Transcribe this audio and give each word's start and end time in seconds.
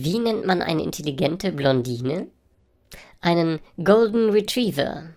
Wie 0.00 0.20
nennt 0.20 0.46
man 0.46 0.62
eine 0.62 0.84
intelligente 0.84 1.50
Blondine? 1.50 2.28
Einen 3.20 3.58
Golden 3.82 4.30
Retriever. 4.30 5.10